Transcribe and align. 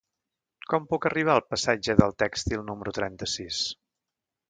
Com 0.73 0.87
puc 0.93 1.05
arribar 1.09 1.35
al 1.35 1.45
passatge 1.53 1.97
del 2.01 2.17
Tèxtil 2.25 2.67
número 2.73 2.99
trenta-sis? 3.01 3.65